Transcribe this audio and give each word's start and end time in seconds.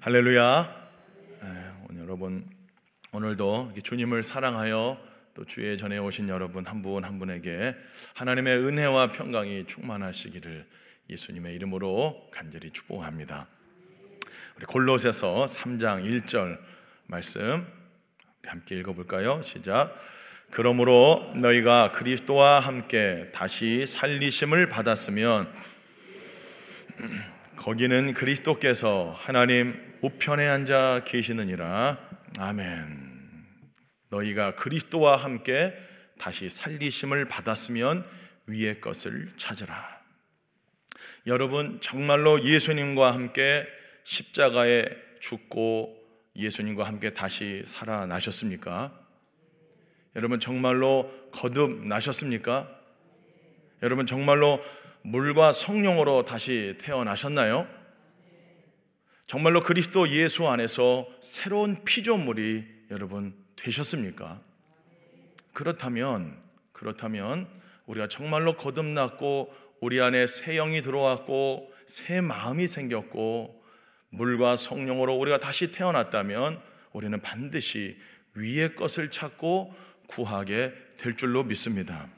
할렐루야. 0.00 0.88
오늘 1.88 2.02
여러분 2.02 2.48
오늘도 3.12 3.72
주님을 3.82 4.22
사랑하여 4.22 4.98
또 5.34 5.44
주의 5.44 5.76
전에 5.76 5.98
오신 5.98 6.28
여러분 6.28 6.64
한분한 6.66 7.18
분에게 7.18 7.76
하나님의 8.14 8.58
은혜와 8.58 9.10
평강이 9.12 9.66
충만하시기를 9.66 10.66
예수님의 11.10 11.54
이름으로 11.56 12.28
간절히 12.32 12.70
축복합니다. 12.70 13.46
우리 14.56 14.66
골로새서 14.66 15.46
3장 15.46 16.04
1절 16.04 16.58
말씀 17.06 17.66
함께 18.46 18.78
읽어볼까요? 18.78 19.42
시작. 19.42 19.94
그러므로 20.50 21.32
너희가 21.36 21.92
그리스도와 21.92 22.60
함께 22.60 23.30
다시 23.32 23.86
살리심을 23.86 24.68
받았으면 24.68 25.52
거기는 27.56 28.12
그리스도께서 28.12 29.14
하나님 29.16 29.74
우편에 30.02 30.46
앉아 30.46 31.02
계시느니라. 31.06 31.98
아멘. 32.38 33.16
너희가 34.10 34.54
그리스도와 34.54 35.16
함께 35.16 35.74
다시 36.18 36.48
살리심을 36.48 37.26
받았으면 37.26 38.06
위의 38.46 38.80
것을 38.80 39.30
찾으라. 39.36 40.00
여러분 41.26 41.80
정말로 41.80 42.44
예수님과 42.44 43.12
함께 43.12 43.66
십자가에 44.04 44.84
죽고 45.20 45.96
예수님과 46.36 46.84
함께 46.84 47.10
다시 47.10 47.62
살아나셨습니까? 47.64 48.92
여러분 50.14 50.38
정말로 50.38 51.10
거듭나셨습니까? 51.32 52.70
여러분 53.82 54.06
정말로 54.06 54.62
물과 55.06 55.52
성령으로 55.52 56.24
다시 56.24 56.76
태어나셨나요? 56.80 57.68
정말로 59.28 59.62
그리스도 59.62 60.08
예수 60.08 60.48
안에서 60.48 61.06
새로운 61.20 61.84
피조물이 61.84 62.64
여러분 62.90 63.32
되셨습니까? 63.54 64.40
그렇다면 65.52 66.42
그렇다면 66.72 67.46
우리가 67.86 68.08
정말로 68.08 68.56
거듭났고 68.56 69.54
우리 69.80 70.00
안에 70.00 70.26
새 70.26 70.56
영이 70.56 70.82
들어왔고 70.82 71.72
새 71.86 72.20
마음이 72.20 72.66
생겼고 72.66 73.62
물과 74.08 74.56
성령으로 74.56 75.14
우리가 75.14 75.38
다시 75.38 75.70
태어났다면 75.70 76.60
우리는 76.92 77.20
반드시 77.22 77.96
위의 78.34 78.74
것을 78.74 79.12
찾고 79.12 79.72
구하게 80.08 80.72
될 80.96 81.16
줄로 81.16 81.44
믿습니다. 81.44 82.08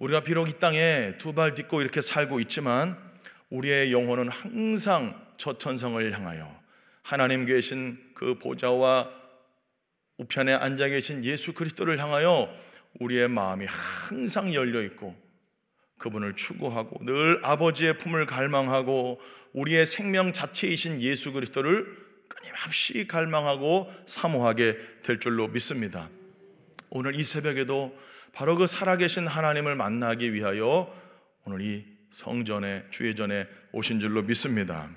우리가 0.00 0.22
비록 0.22 0.48
이 0.48 0.58
땅에 0.58 1.14
두 1.18 1.34
발 1.34 1.54
딛고 1.54 1.82
이렇게 1.82 2.00
살고 2.00 2.40
있지만 2.40 2.96
우리의 3.50 3.92
영혼은 3.92 4.28
항상 4.30 5.14
저 5.36 5.58
천성을 5.58 6.12
향하여 6.12 6.58
하나님 7.02 7.44
계신 7.44 7.98
그 8.14 8.38
보좌와 8.38 9.10
우편에 10.16 10.52
앉아 10.52 10.88
계신 10.88 11.24
예수 11.24 11.52
그리스도를 11.52 11.98
향하여 11.98 12.50
우리의 12.98 13.28
마음이 13.28 13.66
항상 13.68 14.54
열려 14.54 14.82
있고 14.82 15.14
그분을 15.98 16.34
추구하고 16.34 17.04
늘 17.04 17.40
아버지의 17.42 17.98
품을 17.98 18.24
갈망하고 18.26 19.20
우리의 19.52 19.84
생명 19.84 20.32
자체이신 20.32 21.02
예수 21.02 21.32
그리스도를 21.32 21.86
끊임없이 22.28 23.06
갈망하고 23.06 23.92
사모하게 24.06 24.78
될 25.02 25.20
줄로 25.20 25.48
믿습니다. 25.48 26.08
오늘 26.88 27.16
이 27.16 27.22
새벽에도 27.22 27.94
바로 28.32 28.56
그 28.56 28.66
살아계신 28.66 29.26
하나님을 29.26 29.74
만나기 29.76 30.32
위하여 30.32 30.92
오늘 31.44 31.60
이 31.60 31.84
성전에 32.10 32.84
주의 32.90 33.14
전에 33.14 33.46
오신 33.72 34.00
줄로 34.00 34.22
믿습니다. 34.22 34.88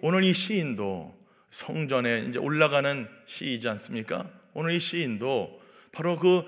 오늘 0.00 0.24
이 0.24 0.32
시인도 0.32 1.16
성전에 1.50 2.26
이제 2.28 2.38
올라가는 2.38 3.08
시이지 3.26 3.68
않습니까? 3.68 4.28
오늘 4.54 4.72
이 4.72 4.80
시인도 4.80 5.60
바로 5.92 6.18
그 6.18 6.44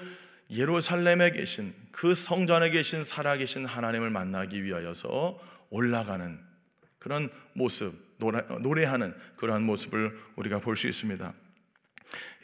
예루살렘에 0.50 1.30
계신 1.30 1.72
그 1.92 2.14
성전에 2.14 2.70
계신 2.70 3.04
살아계신 3.04 3.66
하나님을 3.66 4.10
만나기 4.10 4.62
위하여서 4.64 5.38
올라가는 5.70 6.38
그런 6.98 7.30
모습, 7.54 7.94
노래, 8.18 8.84
하는 8.84 9.14
그러한 9.36 9.62
모습을 9.62 10.18
우리가 10.36 10.60
볼 10.60 10.76
수 10.76 10.86
있습니다. 10.86 11.32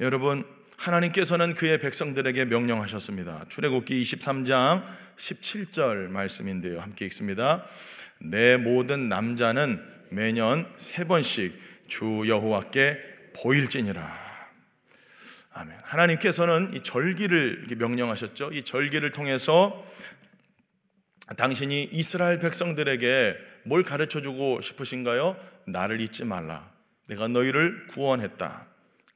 여러분, 0.00 0.44
하나님께서는 0.76 1.54
그의 1.54 1.78
백성들에게 1.78 2.44
명령하셨습니다. 2.46 3.46
출애굽기 3.48 4.02
23장 4.02 4.84
17절 5.16 6.08
말씀인데요. 6.08 6.80
함께 6.80 7.06
읽습니다. 7.06 7.64
내 8.18 8.56
모든 8.56 9.08
남자는 9.08 9.82
매년 10.10 10.72
세 10.76 11.04
번씩 11.04 11.60
주 11.88 12.24
여호와께 12.26 12.98
보일지니라. 13.34 14.26
아멘. 15.52 15.78
하나님께서는 15.82 16.72
이 16.74 16.82
절기를 16.82 17.66
명령하셨죠. 17.78 18.50
이 18.52 18.62
절기를 18.62 19.10
통해서 19.12 19.86
당신이 21.36 21.88
이스라엘 21.92 22.38
백성들에게 22.38 23.36
뭘 23.64 23.82
가르쳐 23.82 24.20
주고 24.20 24.60
싶으신가요? 24.60 25.36
나를 25.66 26.00
잊지 26.00 26.24
말라. 26.24 26.70
내가 27.08 27.26
너희를 27.28 27.86
구원했다. 27.88 28.65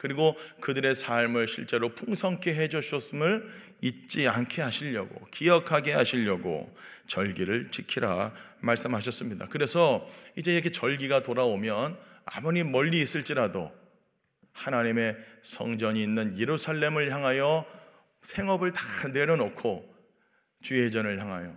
그리고 0.00 0.34
그들의 0.62 0.94
삶을 0.94 1.46
실제로 1.46 1.90
풍성케 1.90 2.54
해 2.54 2.68
주셨음을 2.70 3.46
잊지 3.82 4.28
않게 4.28 4.62
하시려고 4.62 5.26
기억하게 5.26 5.92
하시려고 5.92 6.74
절기를 7.06 7.68
지키라 7.68 8.32
말씀하셨습니다. 8.60 9.48
그래서 9.50 10.08
이제 10.36 10.54
이렇게 10.54 10.70
절기가 10.70 11.22
돌아오면 11.22 11.98
아무리 12.24 12.64
멀리 12.64 13.02
있을지라도 13.02 13.70
하나님의 14.54 15.18
성전이 15.42 16.02
있는 16.02 16.38
예루살렘을 16.38 17.12
향하여 17.12 17.66
생업을 18.22 18.72
다 18.72 19.08
내려놓고 19.08 19.94
주의 20.62 20.90
전을 20.90 21.20
향하여 21.20 21.54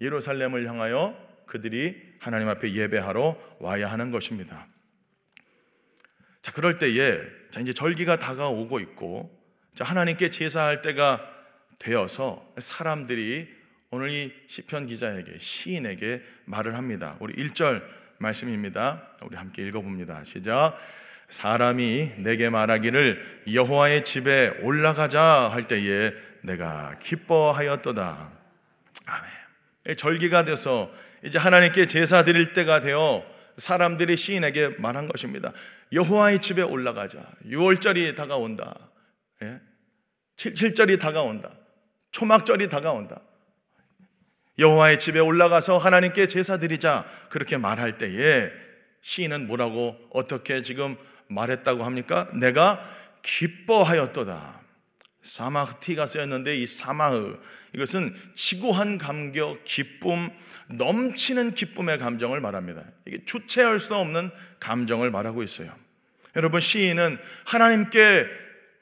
예루살렘을 0.00 0.66
향하여 0.66 1.14
그들이 1.44 1.94
하나님 2.20 2.48
앞에 2.48 2.72
예배하러 2.72 3.36
와야 3.60 3.92
하는 3.92 4.10
것입니다. 4.10 4.71
자, 6.42 6.50
그럴 6.52 6.78
때에 6.78 7.20
자, 7.50 7.60
이제 7.60 7.72
절기가 7.72 8.18
다가오고 8.18 8.80
있고 8.80 9.30
자, 9.74 9.84
하나님께 9.84 10.30
제사할 10.30 10.82
때가 10.82 11.20
되어서 11.78 12.44
사람들이 12.58 13.48
오늘 13.90 14.10
이 14.10 14.32
시편 14.46 14.86
기자에게 14.86 15.38
시인에게 15.38 16.22
말을 16.44 16.76
합니다. 16.76 17.16
우리 17.20 17.34
1절 17.34 17.82
말씀입니다. 18.18 19.08
우리 19.22 19.36
함께 19.36 19.62
읽어 19.62 19.80
봅니다. 19.80 20.22
시작. 20.24 20.78
사람이 21.28 22.12
내게 22.18 22.50
말하기를 22.50 23.44
여호와의 23.52 24.04
집에 24.04 24.48
올라가자 24.62 25.50
할 25.52 25.66
때에 25.66 26.12
내가 26.42 26.94
기뻐하였도다. 27.00 28.30
아멘. 29.06 29.96
절기가 29.96 30.44
돼서 30.44 30.92
이제 31.24 31.38
하나님께 31.38 31.86
제사 31.86 32.24
드릴 32.24 32.52
때가 32.52 32.80
되어 32.80 33.24
사람들이 33.56 34.16
시인에게 34.16 34.76
말한 34.78 35.08
것입니다. 35.08 35.52
여호와의 35.92 36.40
집에 36.40 36.62
올라가자. 36.62 37.18
6월절이 37.46 38.16
다가온다. 38.16 38.74
예? 39.42 39.60
7절이 40.36 40.98
다가온다. 40.98 41.50
초막절이 42.12 42.68
다가온다. 42.68 43.20
여호와의 44.58 44.98
집에 44.98 45.18
올라가서 45.18 45.78
하나님께 45.78 46.28
제사 46.28 46.58
드리자. 46.58 47.06
그렇게 47.28 47.56
말할 47.56 47.98
때에 47.98 48.50
시인은 49.00 49.46
뭐라고 49.46 49.96
어떻게 50.10 50.62
지금 50.62 50.96
말했다고 51.28 51.84
합니까? 51.84 52.28
내가 52.34 52.82
기뻐하였도다. 53.22 54.61
사마흐티가 55.22 56.06
쓰였는데 56.06 56.56
이 56.56 56.66
사마흐 56.66 57.38
이것은 57.74 58.14
지고한 58.34 58.98
감격, 58.98 59.64
기쁨, 59.64 60.30
넘치는 60.68 61.54
기쁨의 61.54 61.98
감정을 61.98 62.40
말합니다. 62.40 62.82
이게 63.06 63.24
주체할 63.24 63.80
수 63.80 63.94
없는 63.94 64.30
감정을 64.60 65.10
말하고 65.10 65.42
있어요. 65.42 65.74
여러분 66.36 66.60
시인은 66.60 67.18
하나님께 67.44 68.26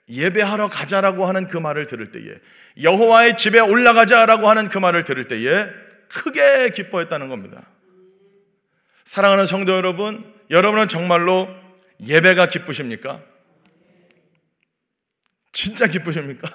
예배하러 0.09 0.69
가자라고 0.69 1.27
하는 1.27 1.47
그 1.49 1.57
말을 1.57 1.87
들을 1.87 2.11
때에 2.11 2.35
여호와의 2.83 3.37
집에 3.37 3.61
올라가자라고 3.61 4.49
하는 4.49 4.69
그 4.69 4.79
말을 4.79 5.05
들을 5.05 5.25
때에 5.29 5.67
크게 6.09 6.71
기뻐했다는 6.71 7.29
겁니다. 7.29 7.63
사랑하는 9.05 9.47
성도 9.47 9.73
여러분, 9.73 10.25
여러분은 10.51 10.89
정말로 10.89 11.49
예배가 12.05 12.47
기쁘십니까? 12.47 13.23
진짜 15.53 15.87
기쁘십니까? 15.87 16.51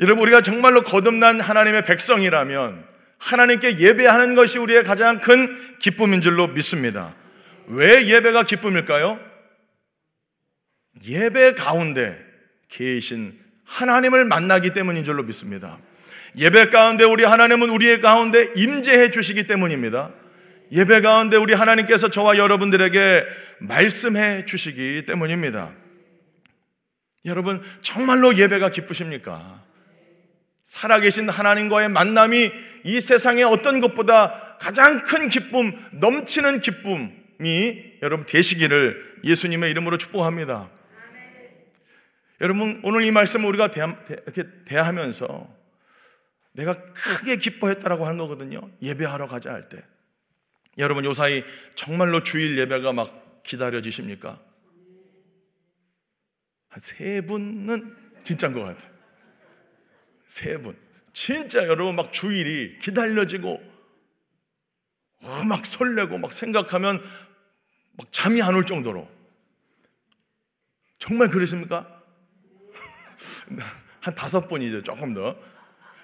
여러분, 0.00 0.22
우리가 0.22 0.40
정말로 0.40 0.82
거듭난 0.82 1.40
하나님의 1.40 1.82
백성이라면 1.82 2.84
하나님께 3.18 3.78
예배하는 3.78 4.34
것이 4.34 4.58
우리의 4.58 4.84
가장 4.84 5.18
큰 5.18 5.78
기쁨인 5.78 6.20
줄로 6.20 6.48
믿습니다. 6.48 7.14
왜 7.66 8.06
예배가 8.06 8.42
기쁨일까요? 8.44 9.18
예배 11.06 11.54
가운데 11.54 12.18
계신 12.68 13.38
하나님을 13.64 14.24
만나기 14.24 14.74
때문인 14.74 15.04
줄로 15.04 15.22
믿습니다. 15.22 15.78
예배 16.36 16.70
가운데 16.70 17.04
우리 17.04 17.24
하나님은 17.24 17.70
우리의 17.70 18.00
가운데 18.00 18.48
임재해 18.56 19.10
주시기 19.10 19.46
때문입니다. 19.46 20.10
예배 20.72 21.00
가운데 21.00 21.36
우리 21.36 21.54
하나님께서 21.54 22.08
저와 22.08 22.36
여러분들에게 22.36 23.24
말씀해 23.60 24.44
주시기 24.44 25.04
때문입니다. 25.06 25.72
여러분, 27.24 27.62
정말로 27.80 28.36
예배가 28.36 28.70
기쁘십니까? 28.70 29.62
살아계신 30.62 31.28
하나님과의 31.28 31.88
만남이 31.88 32.50
이 32.84 33.00
세상의 33.00 33.44
어떤 33.44 33.80
것보다 33.80 34.56
가장 34.58 35.02
큰 35.02 35.28
기쁨, 35.28 35.74
넘치는 35.92 36.60
기쁨이 36.60 37.92
여러분 38.02 38.26
되시기를 38.26 39.20
예수님의 39.24 39.70
이름으로 39.70 39.98
축복합니다. 39.98 40.70
여러분, 42.40 42.80
오늘 42.82 43.04
이 43.04 43.10
말씀을 43.10 43.46
우리가 43.46 43.70
대하, 43.70 43.96
이렇게 44.08 44.44
대하면서 44.66 45.54
내가 46.52 46.82
크게 46.92 47.36
기뻐했다라고 47.36 48.06
하는 48.06 48.18
거거든요. 48.18 48.60
예배하러 48.82 49.26
가자 49.26 49.52
할 49.52 49.68
때. 49.68 49.82
여러분, 50.78 51.04
요 51.04 51.14
사이 51.14 51.42
정말로 51.74 52.22
주일 52.22 52.58
예배가 52.58 52.92
막 52.92 53.42
기다려지십니까? 53.44 54.38
한 56.74 56.80
세 56.80 57.20
분은 57.20 57.96
진짜인 58.24 58.52
것 58.52 58.62
같아요. 58.62 58.90
세 60.26 60.58
분. 60.58 60.76
진짜 61.12 61.64
여러분 61.68 61.94
막 61.94 62.12
주일이 62.12 62.76
기다려지고 62.80 63.62
어, 65.22 65.44
막 65.44 65.64
설레고 65.64 66.18
막 66.18 66.32
생각하면 66.32 67.00
막 67.92 68.08
잠이 68.10 68.42
안 68.42 68.56
올 68.56 68.66
정도로 68.66 69.08
정말 70.98 71.28
그러십니까? 71.30 72.02
한 74.00 74.14
다섯 74.16 74.48
번이죠 74.48 74.82
조금 74.82 75.14
더 75.14 75.38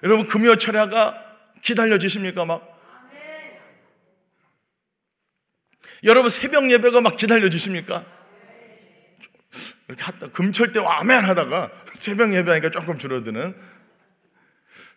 여러분 0.03 0.25
금요 0.25 0.55
철야가 0.55 1.37
기다려지십니까 1.61 2.45
막 2.45 2.79
여러분 6.05 6.29
새벽 6.29 6.71
예배가 6.71 7.01
막 7.01 7.17
기다려지십니까? 7.17 8.20
이렇게 9.91 10.03
하다 10.03 10.27
금철 10.29 10.71
때 10.71 10.79
아멘 10.79 11.25
하다가 11.25 11.69
새벽 11.93 12.33
예배하니까 12.33 12.71
조금 12.71 12.97
줄어드는 12.97 13.55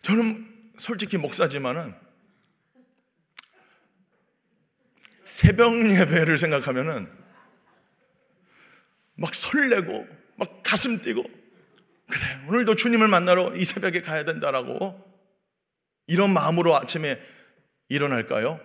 저는 0.01 0.71
솔직히 0.77 1.17
목사지만은 1.17 1.93
새벽 5.25 5.73
예배를 5.75 6.37
생각하면은 6.37 7.11
막 9.15 9.35
설레고 9.35 10.07
막 10.37 10.61
가슴 10.63 10.97
뛰고 11.01 11.23
그래 12.09 12.45
오늘도 12.47 12.75
주님을 12.75 13.09
만나러 13.09 13.53
이 13.55 13.65
새벽에 13.65 14.01
가야 14.01 14.23
된다라고 14.23 15.03
이런 16.07 16.31
마음으로 16.31 16.75
아침에 16.75 17.19
일어날까요? 17.89 18.61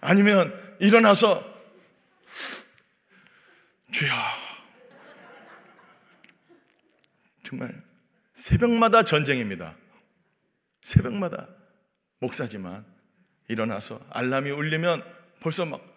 아니면 0.00 0.76
일어나서 0.78 1.49
주여 3.90 4.12
정말 7.42 7.82
새벽마다 8.32 9.02
전쟁입니다. 9.02 9.76
새벽마다 10.82 11.48
목사지만 12.20 12.86
일어나서 13.48 14.00
알람이 14.10 14.50
울리면 14.50 15.02
벌써 15.40 15.64
막 15.66 15.90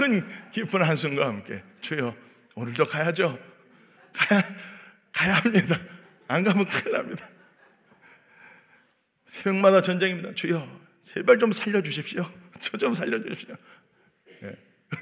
큰 0.00 0.26
깊은 0.50 0.82
한숨과 0.82 1.26
함께 1.26 1.62
주여 1.82 2.16
오늘도 2.54 2.86
가야죠. 2.86 3.38
가야 4.14 4.42
가야 5.12 5.34
합니다. 5.34 5.78
안 6.26 6.42
가면 6.42 6.64
큰일 6.64 6.92
납니다. 6.92 7.28
새벽마다 9.26 9.82
전쟁입니다. 9.82 10.34
주여 10.34 10.80
제발 11.04 11.38
좀 11.38 11.52
살려 11.52 11.82
주십시오. 11.82 12.24
저 12.60 12.78
좀 12.78 12.94
살려 12.94 13.22
주십시오. 13.22 13.54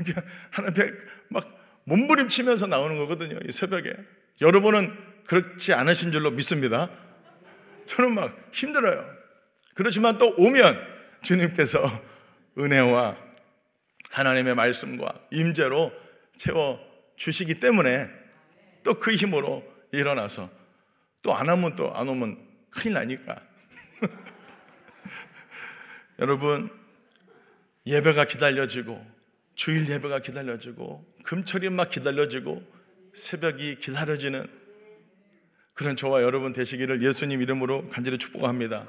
예. 0.09 0.15
하나님 0.51 0.99
막 1.29 1.47
몸부림치면서 1.85 2.67
나오는 2.67 2.99
거거든요. 2.99 3.39
이 3.49 3.53
새벽에. 3.53 3.95
여러분은 4.41 4.95
그렇지 5.27 5.73
않으신 5.73 6.13
줄로 6.13 6.31
믿습니다. 6.31 6.91
저는 7.87 8.15
막 8.15 8.37
힘들어요. 8.53 9.05
그렇지만 9.75 10.19
또 10.19 10.35
오면 10.37 10.77
주님께서 11.23 11.83
은혜와 12.59 13.17
하나님의 14.11 14.55
말씀과 14.55 15.13
임재로 15.31 15.93
채워 16.37 16.81
주시기 17.17 17.61
때문에 17.61 18.09
또 18.85 18.95
그 18.95 19.13
힘으로 19.13 19.65
일어나서 19.93 20.51
또 21.23 21.35
안 21.35 21.49
하면 21.49 21.75
또 21.77 21.93
안 21.95 22.09
오면 22.09 22.39
큰일 22.71 22.95
나니까. 22.95 23.41
여러분, 26.21 26.71
예배가 27.87 28.27
기다려지고 28.27 29.18
주일 29.59 29.91
예배가 29.91 30.21
기다려지고 30.21 31.05
금철이 31.25 31.69
막 31.71 31.91
기다려지고 31.91 32.63
새벽이 33.13 33.81
기다려지는 33.81 34.47
그런 35.75 35.97
저와 35.97 36.23
여러분 36.23 36.53
되시기를 36.53 37.03
예수님 37.03 37.43
이름으로 37.43 37.89
간절히 37.89 38.19
축복합니다. 38.19 38.87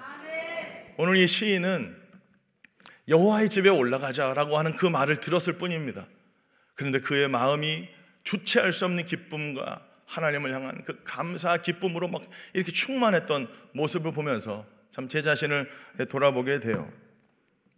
오늘 0.97 1.17
이 1.17 1.27
시인은 1.27 1.97
여호와의 3.07 3.49
집에 3.49 3.69
올라가자라고 3.69 4.59
하는 4.59 4.75
그 4.75 4.85
말을 4.85 5.19
들었을 5.19 5.53
뿐입니다. 5.53 6.07
그런데 6.75 6.99
그의 6.99 7.27
마음이 7.27 7.89
주체할 8.23 8.71
수 8.71 8.85
없는 8.85 9.05
기쁨과 9.05 9.83
하나님을 10.05 10.53
향한 10.53 10.83
그 10.85 11.03
감사 11.03 11.57
기쁨으로 11.57 12.09
막 12.09 12.21
이렇게 12.53 12.71
충만했던 12.71 13.47
모습을 13.73 14.13
보면서 14.13 14.67
참 14.91 15.07
제 15.07 15.23
자신을 15.23 15.67
돌아보게 16.09 16.59
돼요. 16.59 16.91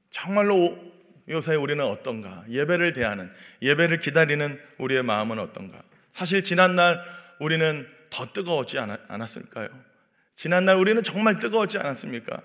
정말로 0.10 0.91
요새 1.32 1.56
우리는 1.56 1.84
어떤가? 1.84 2.44
예배를 2.50 2.94
대하는, 2.94 3.32
예배를 3.62 4.00
기다리는 4.00 4.60
우리의 4.78 5.02
마음은 5.02 5.40
어떤가? 5.40 5.82
사실 6.12 6.44
지난날 6.44 7.02
우리는 7.40 7.88
더 8.10 8.32
뜨거웠지 8.34 8.78
않았을까요? 8.78 9.70
지난날 10.36 10.76
우리는 10.76 11.02
정말 11.02 11.40
뜨거웠지 11.40 11.78
않았습니까? 11.78 12.42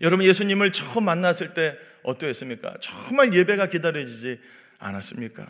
여러분 0.00 0.26
예수님을 0.26 0.72
처음 0.72 1.04
만났을 1.04 1.54
때 1.54 1.78
어떠했습니까? 2.02 2.78
정말 2.80 3.32
예배가 3.32 3.68
기다려지지 3.68 4.40
않았습니까? 4.78 5.46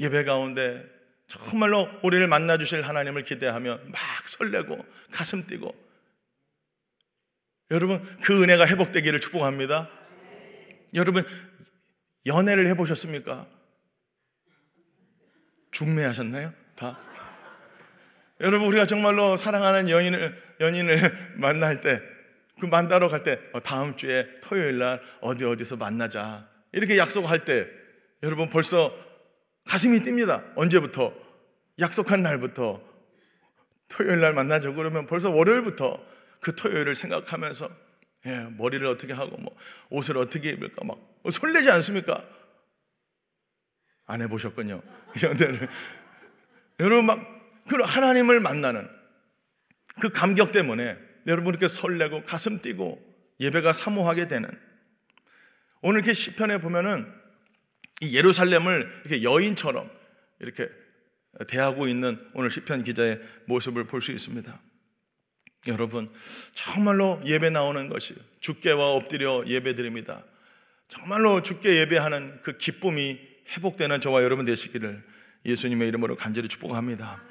예배 0.00 0.24
가운데 0.24 0.84
정말로 1.28 1.88
우리를 2.02 2.26
만나 2.26 2.58
주실 2.58 2.82
하나님을 2.82 3.22
기대하며 3.22 3.78
막 3.86 4.28
설레고 4.28 4.84
가슴 5.12 5.46
뛰고 5.46 5.74
여러분 7.70 8.02
그 8.22 8.42
은혜가 8.42 8.66
회복되기를 8.66 9.20
축복합니다. 9.20 9.90
여러분 10.94 11.24
연애를 12.26 12.66
해보셨습니까? 12.68 13.46
중매하셨나요? 15.70 16.52
다? 16.76 16.98
여러분 18.40 18.68
우리가 18.68 18.86
정말로 18.86 19.36
사랑하는 19.36 19.88
연인을 19.90 20.42
연인을 20.60 21.34
만날 21.38 21.80
때 21.80 22.18
그 22.60 22.66
만나러 22.66 23.08
갈 23.08 23.22
때 23.22 23.38
어, 23.52 23.60
다음 23.60 23.96
주에 23.96 24.28
토요일 24.40 24.78
날 24.78 25.00
어디 25.20 25.44
어디서 25.44 25.76
만나자 25.76 26.48
이렇게 26.72 26.98
약속할 26.98 27.44
때 27.44 27.66
여러분 28.22 28.48
벌써 28.48 28.94
가슴이 29.66 29.98
뜁니다. 30.00 30.42
언제부터 30.56 31.12
약속한 31.78 32.22
날부터 32.22 32.82
토요일 33.88 34.20
날 34.20 34.34
만나죠. 34.34 34.74
그러면 34.74 35.06
벌써 35.06 35.30
월요일부터 35.30 36.02
그 36.40 36.54
토요일을 36.54 36.94
생각하면서 36.94 37.68
예, 38.28 38.46
머리를 38.56 38.86
어떻게 38.86 39.12
하고 39.12 39.36
뭐 39.38 39.56
옷을 39.90 40.16
어떻게 40.18 40.50
입을까 40.50 40.84
막 40.84 40.98
설레지 41.30 41.70
않습니까? 41.70 42.24
안 44.06 44.22
해보셨군요. 44.22 44.80
연애를 45.22 45.68
여러분 46.80 47.06
막 47.06 47.38
그 47.68 47.76
하나님을 47.82 48.40
만나는 48.40 48.88
그 50.00 50.10
감격 50.10 50.52
때문에 50.52 50.96
여러분 51.26 51.50
이렇게 51.50 51.68
설레고 51.68 52.24
가슴 52.24 52.60
뛰고 52.60 53.04
예배가 53.40 53.72
사모하게 53.72 54.26
되는 54.26 54.48
오늘 55.82 56.00
이렇게 56.00 56.14
시편에 56.14 56.58
보면은 56.58 57.12
이 58.00 58.16
예루살렘을 58.16 59.02
이렇게 59.04 59.22
여인처럼 59.22 59.90
이렇게 60.40 60.68
대하고 61.46 61.86
있는 61.86 62.18
오늘 62.34 62.50
시편 62.50 62.84
기자의 62.84 63.20
모습을 63.46 63.84
볼 63.84 64.00
수 64.00 64.12
있습니다. 64.12 64.60
여러분 65.66 66.08
정말로 66.54 67.20
예배 67.24 67.50
나오는 67.50 67.88
것이 67.88 68.14
주께와 68.40 68.94
엎드려 68.94 69.44
예배드립니다. 69.46 70.22
정말로 70.88 71.42
주께 71.42 71.76
예배하는 71.80 72.40
그 72.42 72.56
기쁨이 72.56 73.18
회복되는 73.50 74.00
저와 74.00 74.22
여러분 74.22 74.44
되시기를 74.44 75.02
예수님의 75.44 75.88
이름으로 75.88 76.16
간절히 76.16 76.48
축복합니다. 76.48 77.22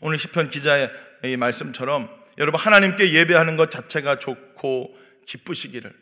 오늘 0.00 0.18
시편 0.18 0.50
기자의 0.50 0.90
이 1.24 1.36
말씀처럼 1.36 2.10
여러분 2.38 2.58
하나님께 2.58 3.12
예배하는 3.12 3.56
것 3.56 3.70
자체가 3.70 4.18
좋고 4.18 4.96
기쁘시기를 5.26 5.92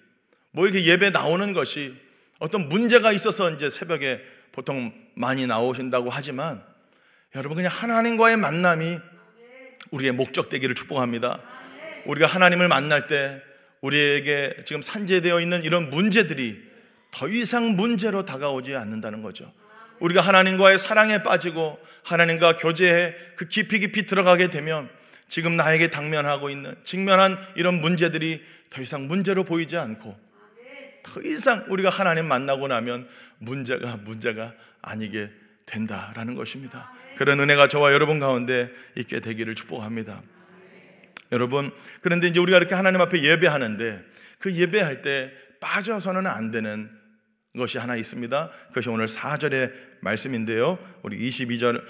뭐 0.52 0.66
이렇게 0.66 0.84
예배 0.84 1.10
나오는 1.10 1.52
것이 1.52 1.94
어떤 2.38 2.68
문제가 2.68 3.12
있어서 3.12 3.50
이제 3.50 3.68
새벽에 3.68 4.22
보통 4.52 4.92
많이 5.14 5.46
나오신다고 5.46 6.08
하지만 6.10 6.64
여러분 7.34 7.56
그냥 7.56 7.70
하나님과의 7.72 8.36
만남이 8.36 8.98
우리의 9.90 10.12
목적 10.12 10.48
되기를 10.48 10.74
축복합니다. 10.74 11.40
우리가 12.06 12.26
하나님을 12.26 12.68
만날 12.68 13.06
때 13.06 13.42
우리에게 13.80 14.56
지금 14.64 14.82
산재되어 14.82 15.40
있는 15.40 15.64
이런 15.64 15.90
문제들이 15.90 16.70
더 17.10 17.28
이상 17.28 17.76
문제로 17.76 18.24
다가오지 18.24 18.76
않는다는 18.76 19.22
거죠. 19.22 19.52
우리가 20.00 20.20
하나님과의 20.20 20.78
사랑에 20.78 21.22
빠지고 21.22 21.78
하나님과 22.04 22.56
교제에 22.56 23.14
그 23.36 23.48
깊이 23.48 23.78
깊이 23.80 24.06
들어가게 24.06 24.48
되면 24.48 24.88
지금 25.28 25.56
나에게 25.56 25.90
당면하고 25.90 26.50
있는 26.50 26.74
직면한 26.82 27.38
이런 27.54 27.80
문제들이 27.80 28.42
더 28.70 28.82
이상 28.82 29.06
문제로 29.06 29.44
보이지 29.44 29.76
않고 29.76 30.18
더 31.02 31.20
이상 31.22 31.64
우리가 31.68 31.90
하나님 31.90 32.26
만나고 32.26 32.68
나면 32.68 33.08
문제가 33.38 33.96
문제가 33.96 34.54
아니게 34.82 35.30
된다라는 35.66 36.34
것입니다. 36.34 36.92
그런 37.20 37.38
은혜가 37.38 37.68
저와 37.68 37.92
여러분 37.92 38.18
가운데 38.18 38.70
있게 38.96 39.20
되기를 39.20 39.54
축복합니다. 39.54 40.22
여러분, 41.32 41.70
그런데 42.00 42.28
이제 42.28 42.40
우리가 42.40 42.56
이렇게 42.56 42.74
하나님 42.74 43.02
앞에 43.02 43.22
예배하는데 43.22 44.02
그 44.38 44.54
예배할 44.54 45.02
때 45.02 45.30
빠져서는 45.60 46.26
안 46.26 46.50
되는 46.50 46.88
것이 47.58 47.76
하나 47.76 47.94
있습니다. 47.94 48.50
그것이 48.68 48.88
오늘 48.88 49.04
4절의 49.04 49.70
말씀인데요. 50.00 50.78
우리 51.02 51.28
22절 51.28 51.84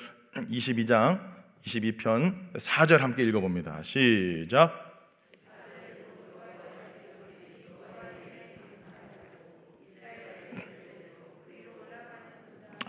22장 0.51 1.21
22편 1.65 2.53
4절 2.55 2.99
함께 2.99 3.23
읽어 3.23 3.39
봅니다. 3.39 3.81
시작. 3.85 4.89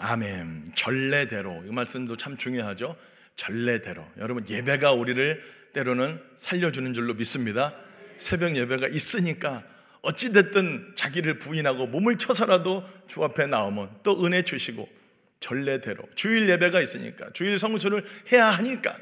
아멘. 0.01 0.72
전례대로. 0.74 1.63
이 1.67 1.72
말씀도 1.72 2.17
참 2.17 2.36
중요하죠. 2.36 2.96
전례대로. 3.36 4.03
여러분, 4.17 4.48
예배가 4.50 4.93
우리를 4.93 5.41
때로는 5.74 6.20
살려주는 6.36 6.93
줄로 6.93 7.13
믿습니다. 7.13 7.74
새벽 8.17 8.55
예배가 8.55 8.88
있으니까 8.88 9.63
어찌 10.01 10.34
됐든 10.34 10.93
자기를 10.96 11.38
부인하고 11.38 11.86
몸을 11.88 12.17
쳐서라도 12.17 12.84
주 13.08 13.24
앞에 13.24 13.46
나오면 13.46 14.00
또 14.03 14.25
은혜 14.25 14.41
주시고 14.41 14.89
전례대로 15.39 16.03
주일 16.15 16.50
예배가 16.50 16.81
있으니까 16.81 17.29
주일 17.34 17.58
성수를 17.58 18.03
해야 18.31 18.48
하니까 18.50 18.96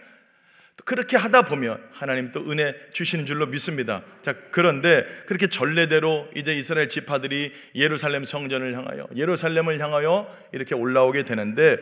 그렇게 0.90 1.18
하다 1.18 1.44
보면 1.44 1.80
하나님 1.92 2.32
또 2.32 2.50
은혜 2.50 2.74
주시는 2.94 3.28
줄로 3.28 3.46
믿습니다. 3.46 4.02
자, 4.24 4.34
그런데 4.50 5.06
그렇게 5.28 5.46
전례대로 5.46 6.28
이제 6.36 6.56
이스라엘 6.56 6.90
지파들이 6.90 7.54
예루살렘 7.76 8.26
성전을 8.26 8.74
향하여 8.76 9.08
예루살렘을 9.16 9.80
향하여 9.80 10.28
이렇게 10.52 10.74
올라오게 10.74 11.26
되는데 11.26 11.78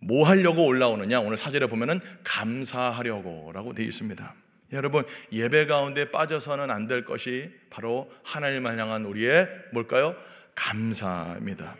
뭐 0.00 0.26
하려고 0.26 0.66
올라오느냐? 0.66 1.20
오늘 1.20 1.36
사절에 1.36 1.68
보면은 1.68 2.00
감사하려고라고 2.24 3.72
되어 3.72 3.86
있습니다. 3.86 4.34
여러분, 4.72 5.04
예배 5.30 5.66
가운데 5.66 6.10
빠져서는 6.10 6.72
안 6.72 6.88
될 6.88 7.04
것이 7.04 7.52
바로 7.70 8.10
하나님을 8.24 8.80
향한 8.80 9.04
우리의 9.04 9.46
뭘까요? 9.70 10.16
감사입니다. 10.56 11.76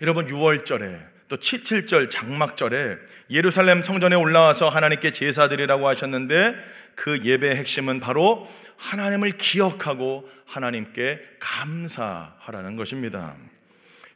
여러분, 0.00 0.24
6월절에 0.28 0.98
또 1.30 1.36
77절 1.36 2.10
장막절에 2.10 2.96
예루살렘 3.30 3.82
성전에 3.82 4.16
올라와서 4.16 4.68
하나님께 4.68 5.12
제사드리라고 5.12 5.86
하셨는데 5.86 6.56
그 6.96 7.20
예배의 7.22 7.54
핵심은 7.54 8.00
바로 8.00 8.48
하나님을 8.76 9.32
기억하고 9.38 10.28
하나님께 10.44 11.20
감사하라는 11.38 12.74
것입니다. 12.74 13.36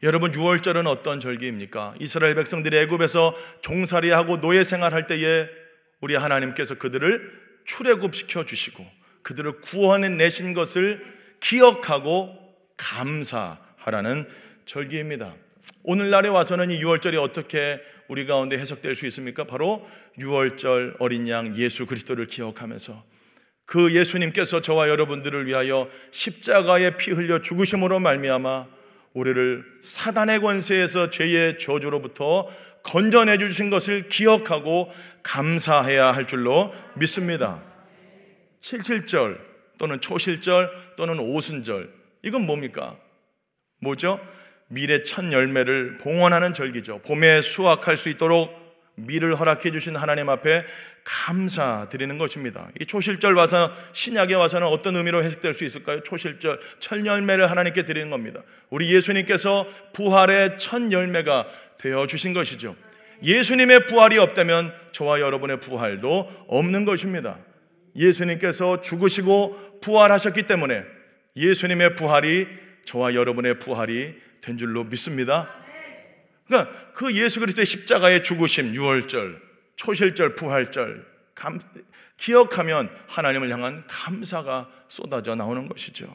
여러분 0.02 0.32
6월절은 0.32 0.88
어떤 0.88 1.20
절기입니까? 1.20 1.94
이스라엘 2.00 2.34
백성들이 2.34 2.76
애굽에서 2.78 3.36
종살이하고 3.62 4.40
노예 4.40 4.64
생활할 4.64 5.06
때에 5.06 5.48
우리 6.00 6.16
하나님께서 6.16 6.74
그들을 6.74 7.32
출애굽시켜 7.64 8.44
주시고 8.44 8.84
그들을 9.22 9.60
구원해 9.60 10.08
내신 10.08 10.52
것을 10.52 11.00
기억하고 11.38 12.36
감사하라는 12.76 14.28
절기입니다. 14.66 15.43
오늘날에 15.86 16.30
와서는 16.30 16.70
이 16.70 16.80
6월절이 16.82 17.20
어떻게 17.20 17.78
우리 18.08 18.26
가운데 18.26 18.56
해석될 18.58 18.94
수 18.94 19.06
있습니까? 19.06 19.44
바로 19.44 19.86
6월절 20.18 20.96
어린 20.98 21.28
양 21.28 21.54
예수 21.56 21.84
그리스도를 21.84 22.26
기억하면서 22.26 23.04
그 23.66 23.94
예수님께서 23.94 24.62
저와 24.62 24.88
여러분들을 24.88 25.46
위하여 25.46 25.88
십자가에 26.10 26.96
피 26.96 27.10
흘려 27.10 27.42
죽으심으로 27.42 28.00
말미암아 28.00 28.66
우리를 29.12 29.62
사단의 29.82 30.40
권세에서 30.40 31.10
죄의 31.10 31.58
저주로부터 31.58 32.48
건져내 32.82 33.36
주신 33.36 33.68
것을 33.68 34.08
기억하고 34.08 34.90
감사해야 35.22 36.12
할 36.12 36.26
줄로 36.26 36.72
믿습니다. 36.94 37.62
77절 38.60 39.38
또는 39.78 40.00
초실절 40.00 40.70
또는 40.96 41.18
오순절 41.18 41.92
이건 42.22 42.46
뭡니까? 42.46 42.96
뭐죠? 43.80 44.18
밀의 44.68 45.04
첫 45.04 45.30
열매를 45.32 45.98
봉헌하는 45.98 46.54
절기죠. 46.54 47.00
봄에 47.00 47.42
수확할 47.42 47.96
수 47.96 48.08
있도록 48.08 48.64
밀을 48.96 49.34
허락해 49.34 49.72
주신 49.72 49.96
하나님 49.96 50.28
앞에 50.28 50.64
감사드리는 51.04 52.16
것입니다. 52.16 52.70
이 52.80 52.86
초실절 52.86 53.34
와서 53.34 53.72
신약에 53.92 54.34
와서는 54.34 54.66
어떤 54.66 54.96
의미로 54.96 55.22
해석될 55.22 55.54
수 55.54 55.64
있을까요? 55.64 56.02
초실절 56.02 56.60
첫 56.78 57.04
열매를 57.04 57.50
하나님께 57.50 57.84
드리는 57.84 58.08
겁니다. 58.10 58.40
우리 58.70 58.92
예수님께서 58.94 59.66
부활의 59.92 60.58
첫 60.58 60.90
열매가 60.90 61.46
되어 61.78 62.06
주신 62.06 62.32
것이죠. 62.32 62.74
예수님의 63.22 63.86
부활이 63.86 64.18
없다면 64.18 64.72
저와 64.92 65.20
여러분의 65.20 65.60
부활도 65.60 66.46
없는 66.48 66.84
것입니다. 66.84 67.38
예수님께서 67.96 68.80
죽으시고 68.80 69.80
부활하셨기 69.82 70.44
때문에 70.44 70.82
예수님의 71.36 71.96
부활이 71.96 72.46
저와 72.84 73.14
여러분의 73.14 73.58
부활이 73.58 74.14
된 74.44 74.58
줄로 74.58 74.84
믿습니다. 74.84 75.48
그러니까 76.46 76.92
그 76.92 77.14
예수 77.14 77.40
그리스도의 77.40 77.64
십자가의 77.64 78.22
죽으심 78.22 78.74
6월절, 78.74 79.40
초실절, 79.76 80.34
부활절 80.34 81.06
감, 81.34 81.58
기억하면 82.18 82.90
하나님을 83.08 83.50
향한 83.50 83.84
감사가 83.88 84.68
쏟아져 84.88 85.34
나오는 85.34 85.66
것이죠. 85.66 86.14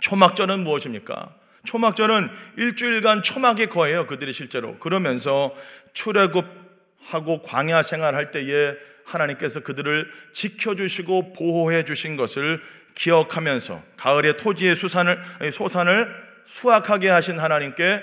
초막절은 0.00 0.60
무엇입니까? 0.60 1.34
초막절은 1.64 2.30
일주일간 2.56 3.22
초막에 3.22 3.66
거해요. 3.66 4.06
그들이 4.06 4.32
실제로. 4.32 4.78
그러면서 4.78 5.52
출애굽하고 5.92 7.42
광야 7.42 7.82
생활할 7.82 8.30
때에 8.30 8.76
하나님께서 9.04 9.60
그들을 9.60 10.10
지켜주시고 10.32 11.32
보호해 11.32 11.84
주신 11.84 12.16
것을 12.16 12.62
기억하면서 12.94 13.82
가을에 13.96 14.36
토지의 14.36 14.76
수산을 14.76 15.20
소산을 15.52 16.29
수확하게 16.50 17.08
하신 17.08 17.38
하나님께 17.38 18.02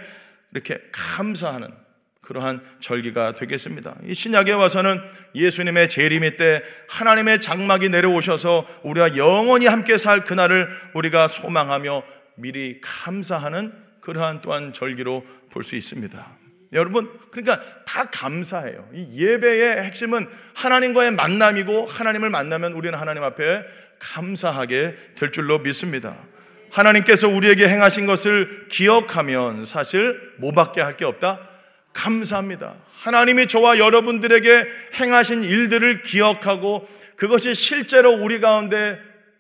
이렇게 0.54 0.80
감사하는 0.92 1.68
그러한 2.22 2.62
절기가 2.80 3.34
되겠습니다. 3.34 3.96
이 4.06 4.14
신약에 4.14 4.54
와서는 4.54 5.00
예수님의 5.36 5.90
재림의 5.90 6.38
때 6.38 6.62
하나님의 6.90 7.40
장막이 7.40 7.90
내려오셔서 7.90 8.68
우리가 8.84 9.18
영원히 9.18 9.66
함께 9.66 9.98
살 9.98 10.24
그날을 10.24 10.70
우리가 10.94 11.28
소망하며 11.28 12.04
미리 12.36 12.80
감사하는 12.82 13.74
그러한 14.02 14.42
또한 14.42 14.74
절기로 14.74 15.26
볼 15.52 15.64
수 15.64 15.76
있습니다. 15.76 16.38
여러분, 16.74 17.10
그러니까 17.32 17.62
다 17.86 18.10
감사해요. 18.10 18.90
이 18.94 19.24
예배의 19.26 19.84
핵심은 19.84 20.28
하나님과의 20.54 21.12
만남이고 21.12 21.86
하나님을 21.86 22.30
만나면 22.30 22.74
우리는 22.74 22.98
하나님 22.98 23.24
앞에 23.24 23.64
감사하게 24.00 24.96
될 25.16 25.32
줄로 25.32 25.60
믿습니다. 25.60 26.18
하나님께서 26.72 27.28
우리에게 27.28 27.68
행하신 27.68 28.06
것을 28.06 28.68
기억하면 28.70 29.66
사실 29.66 30.34
뭐밖에 30.38 30.82
할 30.82 30.98
게 30.98 31.06
없다? 31.06 31.48
감사합니다. 31.94 32.76
하나님이 32.94 33.48
저와 33.48 33.80
여러분들에게 33.80 34.68
행하신 35.00 35.44
일들을 35.44 36.04
기억하고 36.04 36.88
그것이 37.16 37.56
실제로 37.56 38.12
우리 38.12 38.40
가운데 38.40 39.00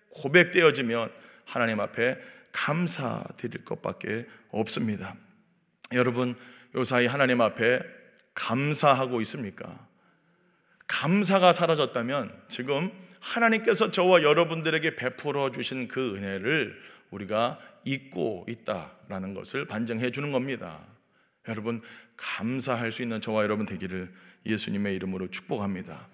고백되어지면 0.10 1.12
하나님 1.46 1.80
앞에 1.80 2.18
감사드릴 2.52 3.64
것밖에 3.64 4.26
없습니다. 4.50 5.16
여러분, 5.94 6.36
요 6.76 6.84
사이 6.84 7.06
하나님 7.06 7.42
앞에 7.42 7.80
감사하고 8.34 9.22
있습니까? 9.22 9.78
감사가 10.88 11.54
사라졌다면 11.54 12.34
지금 12.48 12.92
하나님께서 13.20 13.92
저와 13.92 14.24
여러분들에게 14.24 14.96
베풀어 14.96 15.52
주신 15.52 15.88
그 15.88 16.16
은혜를 16.16 16.76
우리가 17.12 17.60
잊고 17.86 18.46
있다라는 18.48 19.34
것을 19.34 19.66
반증해 19.66 20.12
주는 20.12 20.32
겁니다. 20.32 20.86
여러분 21.48 21.82
감사할 22.18 22.92
수 22.92 23.02
있는 23.02 23.22
저와 23.22 23.44
여러분 23.44 23.66
되기를 23.66 24.14
예수님의 24.46 24.96
이름으로 24.96 25.30
축복합니다. 25.30 26.08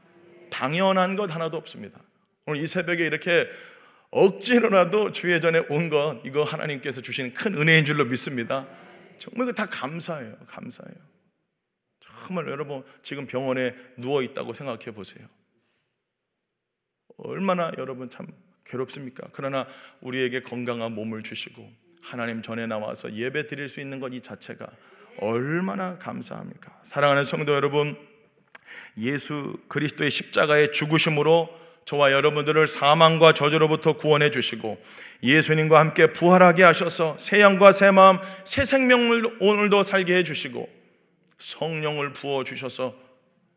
당연한 0.52 1.16
것 1.16 1.34
하나도 1.34 1.58
없습니다. 1.58 2.00
오늘 2.46 2.62
이 2.62 2.68
새벽에 2.68 3.06
이렇게 3.06 3.48
억지로라도 4.12 5.12
주의 5.12 5.40
전에 5.42 5.64
온 5.70 5.90
것 5.90 6.22
이거 6.24 6.44
하나님께서 6.44 7.02
주신 7.02 7.34
큰 7.34 7.58
은혜인 7.58 7.86
줄로 7.86 8.06
믿습니다. 8.06 8.68
정말 9.18 9.54
다 9.54 9.66
감사해요. 9.66 10.38
감사해요. 10.46 10.96
정말 12.00 12.48
여러분 12.48 12.84
지금 13.02 13.26
병원에 13.26 13.76
누워 13.98 14.22
있다고 14.22 14.54
생각해 14.54 14.92
보세요. 14.92 15.28
얼마나 17.18 17.72
여러분 17.78 18.10
참 18.10 18.28
괴롭습니까? 18.66 19.28
그러나 19.34 19.68
우리에게 20.02 20.42
건강한 20.42 20.94
몸을 20.94 21.24
주시고 21.24 21.70
하나님 22.02 22.42
전에 22.42 22.66
나와서 22.68 23.14
예배 23.14 23.46
드릴 23.48 23.70
수 23.70 23.80
있는 23.80 24.00
것 24.00 24.14
이 24.14 24.22
자체가 24.22 24.68
얼마나 25.20 25.98
감사합니까? 26.00 26.80
사랑하는 26.86 27.24
성도 27.24 27.54
여러분, 27.54 27.96
예수 28.98 29.58
그리스도의 29.68 30.10
십자가의 30.10 30.72
죽으심으로 30.72 31.50
저와 31.86 32.12
여러분들을 32.12 32.66
사망과 32.66 33.34
저주로부터 33.34 33.98
구원해 33.98 34.32
주시고 34.32 34.82
예수님과 35.22 35.80
함께 35.80 36.12
부활하게 36.14 36.64
하셔서 36.64 37.18
새 37.20 37.42
영과 37.42 37.72
새 37.72 37.92
마음, 37.92 38.18
새 38.44 38.66
생명을 38.66 39.38
오늘도 39.40 39.84
살게 39.84 40.16
해 40.16 40.24
주시고 40.24 40.68
성령을 41.38 42.14
부어 42.14 42.44
주셔서 42.44 42.96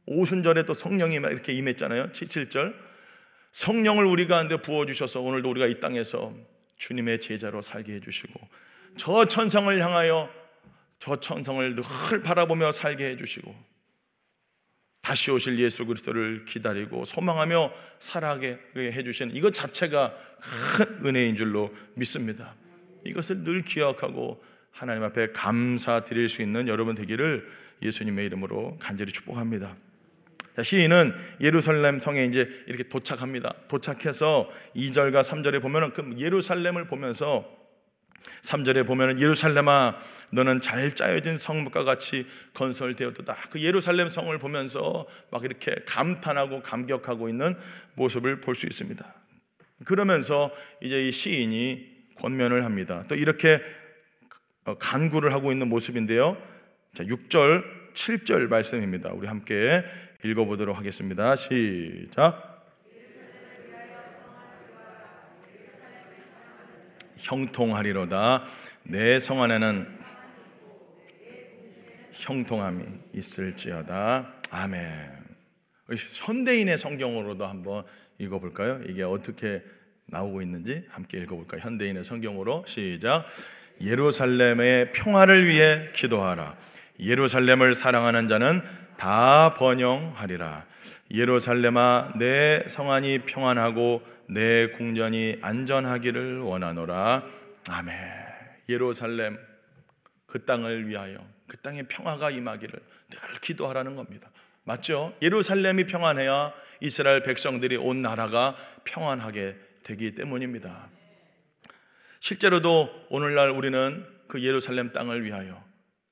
오순절에 0.07 0.65
또 0.65 0.75
성령이 0.75 1.17
이렇게 1.17 1.53
임했잖아요. 1.53 2.13
7절 2.13 2.75
성령을 3.57 4.05
우리 4.05 4.27
가운데 4.27 4.61
부어 4.61 4.85
주셔서 4.85 5.23
오늘도 5.23 5.49
우리가 5.49 5.67
이 5.67 5.81
땅에서 5.81 6.35
주님의 6.77 7.23
제자로 7.23 7.63
살게 7.63 7.95
해 7.95 8.01
주시고 8.01 8.39
저 8.99 9.25
천성을 9.25 9.83
향하여 9.83 10.29
저 10.99 11.19
천성을 11.19 11.75
늘 11.75 12.23
바라보며 12.23 12.71
살게 12.73 13.07
해 13.07 13.17
주시고 13.17 13.57
다시 15.01 15.31
오실 15.31 15.59
예수 15.59 15.87
그리스도를 15.87 16.45
기다리고 16.45 17.07
소망하며 17.07 17.73
살아가게 17.99 18.59
해주신 18.77 19.31
이것 19.33 19.55
자체가 19.55 20.15
큰 20.77 21.07
은혜인 21.07 21.35
줄로 21.37 21.75
믿습니다. 21.95 22.55
이것을 23.07 23.43
늘 23.45 23.63
기억하고 23.63 24.45
하나님 24.71 25.03
앞에 25.03 25.33
감사드릴 25.33 26.29
수 26.29 26.43
있는 26.43 26.69
여러분 26.69 26.95
되기를 26.95 27.51
예수님의 27.81 28.27
이름으로 28.27 28.77
간절히 28.79 29.13
축복합니다. 29.13 29.79
자, 30.57 30.63
시인은 30.63 31.13
예루살렘 31.43 31.99
성에 31.99 32.25
이제 32.25 32.49
이렇게 32.67 32.85
도착합니다. 32.89 33.53
도착해서 33.69 34.51
2절과 34.75 35.23
3절에 35.23 35.61
보면은 35.61 35.93
그 35.93 36.15
예루살렘을 36.17 36.87
보면서 36.87 37.47
3절에 38.41 38.87
보면은 38.87 39.21
예루살렘아 39.21 39.99
너는 40.31 40.63
잘 40.63 40.95
짜여진 40.95 41.37
성과 41.37 41.85
같이 41.85 42.27
건설되었도다. 42.55 43.37
그 43.51 43.61
예루살렘 43.61 44.09
성을 44.09 44.37
보면서 44.39 45.07
막 45.31 45.45
이렇게 45.45 45.77
감탄하고 45.85 46.63
감격하고 46.63 47.29
있는 47.29 47.55
모습을 47.95 48.41
볼 48.41 48.55
수 48.55 48.65
있습니다. 48.65 49.15
그러면서 49.85 50.51
이제 50.81 51.07
이 51.07 51.13
시인이 51.13 52.15
권면을 52.19 52.65
합니다. 52.65 53.03
또 53.09 53.15
이렇게 53.15 53.61
간구를 54.79 55.35
하고 55.35 55.53
있는 55.53 55.69
모습인데요. 55.69 56.39
자, 56.95 57.05
6절, 57.05 57.63
7절 57.93 58.49
말씀입니다. 58.49 59.11
우리 59.13 59.27
함께 59.27 59.85
읽어보도록 60.25 60.77
하겠습니다. 60.77 61.37
시작. 61.37 62.55
형통하리로다. 67.17 68.45
내 68.85 69.19
성 69.19 69.43
안에는 69.43 69.97
형통함이 72.13 72.85
있을지어다. 73.15 74.33
아멘. 74.51 75.27
현대인의 75.89 76.79
성경으로도 76.79 77.47
한번 77.47 77.85
읽어볼까요? 78.19 78.81
이게 78.87 79.03
어떻게 79.03 79.63
나오고 80.07 80.41
있는지 80.43 80.85
함께 80.89 81.19
읽어볼까요? 81.19 81.61
현대인의 81.63 82.05
성경으로 82.05 82.65
시작. 82.67 83.27
예루살렘의 83.81 84.93
평화를 84.93 85.47
위해 85.47 85.91
기도하라. 85.95 86.57
예루살렘을 87.01 87.75
사랑하는 87.75 88.29
자는 88.29 88.63
다 88.97 89.55
번영하리라. 89.55 90.67
예루살렘아, 91.11 92.13
내 92.19 92.65
성안이 92.69 93.21
평안하고 93.21 94.03
내 94.29 94.69
궁전이 94.71 95.39
안전하기를 95.43 96.41
원하노라. 96.41 97.25
아멘. 97.71 97.99
예루살렘 98.69 99.39
그 100.27 100.45
땅을 100.45 100.89
위하여 100.89 101.19
그 101.47 101.57
땅에 101.59 101.85
평화가 101.85 102.31
임하기를 102.31 102.81
늘 103.11 103.41
기도하라는 103.41 103.95
겁니다. 103.95 104.31
맞죠? 104.65 105.15
예루살렘이 105.23 105.85
평안해야 105.85 106.53
이스라엘 106.81 107.23
백성들이 107.23 107.77
온 107.77 108.03
나라가 108.03 108.57
평안하게 108.85 109.57
되기 109.85 110.15
때문입니다. 110.15 110.89
실제로도 112.19 113.07
오늘날 113.11 113.51
우리는 113.51 114.05
그 114.27 114.43
예루살렘 114.43 114.91
땅을 114.93 115.25
위하여 115.25 115.63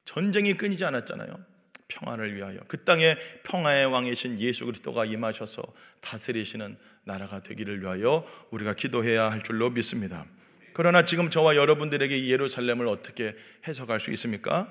전쟁이 0.05 0.55
끊이지 0.55 0.85
않았잖아요. 0.85 1.54
평안을 1.94 2.35
위하여 2.35 2.59
그 2.66 2.85
땅에 2.85 3.16
평화의 3.44 3.87
왕이신 3.87 4.40
예수 4.40 4.64
그리스도가 4.66 5.04
임하셔서 5.04 5.62
다스리시는 6.00 6.76
나라가 7.04 7.42
되기를 7.42 7.80
위하여 7.80 8.26
우리가 8.50 8.74
기도해야 8.74 9.30
할 9.30 9.42
줄로 9.42 9.70
믿습니다. 9.70 10.26
그러나 10.72 11.04
지금 11.04 11.30
저와 11.30 11.57
여러분들에게 11.57 12.26
예루살렘을 12.26 12.88
어떻게 12.88 13.37
해석할 13.66 14.00
수 14.00 14.11
있습니까? 14.12 14.68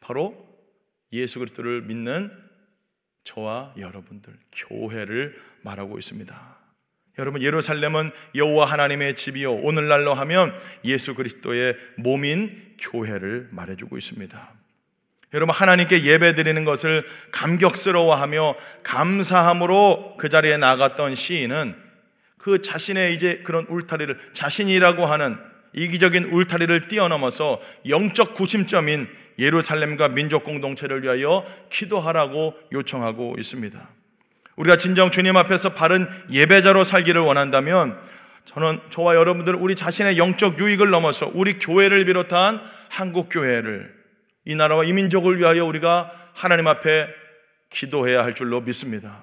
바로 0.00 0.46
예수 1.12 1.40
그리스도를 1.40 1.82
믿는 1.82 2.30
저와 3.24 3.74
여러분들 3.76 4.38
교회를 4.52 5.40
말하고 5.62 5.98
있습니다. 5.98 6.58
여러분 7.18 7.42
예루살렘은 7.42 8.12
여호와 8.36 8.66
하나님의 8.66 9.16
집이요 9.16 9.54
오늘날로 9.54 10.14
하면 10.14 10.56
예수 10.84 11.14
그리스도의 11.14 11.74
몸인 11.96 12.76
교회를 12.78 13.48
말해주고 13.50 13.98
있습니다. 13.98 14.57
여러분 15.34 15.54
하나님께 15.54 16.04
예배드리는 16.04 16.64
것을 16.64 17.04
감격스러워하며 17.32 18.54
감사함으로 18.82 20.16
그 20.18 20.28
자리에 20.28 20.56
나갔던 20.56 21.14
시인은 21.14 21.74
그 22.38 22.62
자신의 22.62 23.14
이제 23.14 23.42
그런 23.44 23.66
울타리를 23.68 24.18
자신이라고 24.32 25.04
하는 25.04 25.36
이기적인 25.74 26.30
울타리를 26.32 26.88
뛰어넘어서 26.88 27.60
영적 27.88 28.34
구심점인 28.34 29.06
예루살렘과 29.38 30.08
민족 30.08 30.44
공동체를 30.44 31.02
위하여 31.02 31.44
기도하라고 31.70 32.54
요청하고 32.72 33.36
있습니다. 33.38 33.78
우리가 34.56 34.76
진정 34.76 35.10
주님 35.10 35.36
앞에서 35.36 35.74
바른 35.74 36.08
예배자로 36.32 36.84
살기를 36.84 37.20
원한다면 37.20 37.98
저는 38.46 38.80
저와 38.90 39.14
여러분들 39.14 39.54
우리 39.54 39.76
자신의 39.76 40.16
영적 40.16 40.58
유익을 40.58 40.90
넘어서 40.90 41.30
우리 41.34 41.58
교회를 41.58 42.06
비롯한 42.06 42.60
한국 42.88 43.28
교회를 43.30 43.97
이 44.44 44.54
나라와 44.54 44.84
이 44.84 44.92
민족을 44.92 45.38
위하여 45.38 45.64
우리가 45.64 46.12
하나님 46.34 46.66
앞에 46.66 47.08
기도해야 47.70 48.24
할 48.24 48.34
줄로 48.34 48.60
믿습니다. 48.60 49.22